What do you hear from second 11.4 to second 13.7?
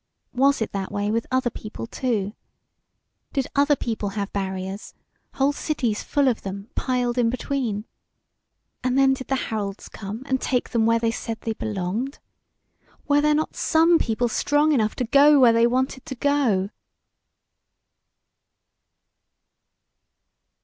they belonged? Were there not